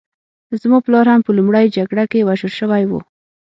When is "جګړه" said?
1.77-2.03